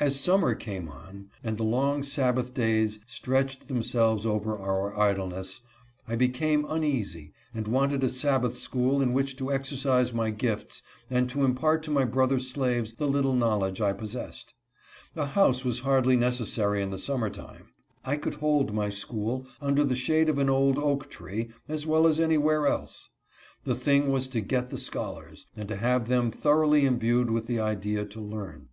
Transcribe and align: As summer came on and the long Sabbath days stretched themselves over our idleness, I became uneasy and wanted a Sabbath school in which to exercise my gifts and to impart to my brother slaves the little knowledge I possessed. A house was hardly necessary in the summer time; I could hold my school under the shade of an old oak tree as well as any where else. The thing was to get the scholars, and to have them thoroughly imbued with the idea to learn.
As 0.00 0.18
summer 0.18 0.54
came 0.54 0.88
on 0.88 1.28
and 1.44 1.58
the 1.58 1.62
long 1.62 2.02
Sabbath 2.02 2.54
days 2.54 3.00
stretched 3.04 3.68
themselves 3.68 4.24
over 4.24 4.56
our 4.56 4.98
idleness, 4.98 5.60
I 6.08 6.16
became 6.16 6.64
uneasy 6.66 7.34
and 7.52 7.68
wanted 7.68 8.02
a 8.02 8.08
Sabbath 8.08 8.56
school 8.56 9.02
in 9.02 9.12
which 9.12 9.36
to 9.36 9.52
exercise 9.52 10.14
my 10.14 10.30
gifts 10.30 10.82
and 11.10 11.28
to 11.28 11.44
impart 11.44 11.82
to 11.82 11.90
my 11.90 12.06
brother 12.06 12.38
slaves 12.38 12.94
the 12.94 13.06
little 13.06 13.34
knowledge 13.34 13.78
I 13.82 13.92
possessed. 13.92 14.54
A 15.14 15.26
house 15.26 15.66
was 15.66 15.80
hardly 15.80 16.16
necessary 16.16 16.80
in 16.80 16.88
the 16.88 16.98
summer 16.98 17.28
time; 17.28 17.66
I 18.06 18.16
could 18.16 18.36
hold 18.36 18.72
my 18.72 18.88
school 18.88 19.44
under 19.60 19.84
the 19.84 19.94
shade 19.96 20.30
of 20.30 20.38
an 20.38 20.48
old 20.48 20.78
oak 20.78 21.10
tree 21.10 21.50
as 21.68 21.86
well 21.86 22.06
as 22.06 22.18
any 22.18 22.38
where 22.38 22.66
else. 22.66 23.10
The 23.64 23.74
thing 23.74 24.10
was 24.10 24.28
to 24.28 24.40
get 24.40 24.68
the 24.68 24.78
scholars, 24.78 25.44
and 25.54 25.68
to 25.68 25.76
have 25.76 26.08
them 26.08 26.30
thoroughly 26.30 26.86
imbued 26.86 27.28
with 27.28 27.46
the 27.46 27.60
idea 27.60 28.06
to 28.06 28.20
learn. 28.22 28.70